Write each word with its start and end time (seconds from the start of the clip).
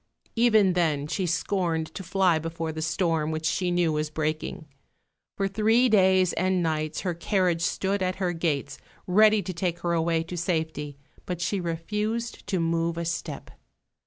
Even 0.35 0.73
then 0.73 1.05
she 1.05 1.27
scorned 1.27 1.93
to 1.93 2.01
fly 2.01 2.39
before 2.39 2.71
the 2.71 2.81
storm 2.81 3.29
which 3.29 3.45
she 3.45 3.69
knew 3.69 3.91
was 3.93 4.09
breaking. 4.09 4.65
For 5.37 5.47
three 5.47 5.89
days 5.89 6.33
and 6.33 6.63
nights 6.63 7.01
her 7.01 7.13
carriage 7.13 7.61
stood 7.61 8.01
at 8.01 8.15
her 8.15 8.33
gates 8.33 8.79
ready 9.05 9.43
to 9.43 9.53
take 9.53 9.77
her 9.81 9.93
away 9.93 10.23
to 10.23 10.35
safety; 10.37 10.97
but 11.27 11.39
she 11.39 11.59
refused 11.61 12.47
to 12.47 12.59
move 12.59 12.97
a 12.97 13.05
step. 13.05 13.51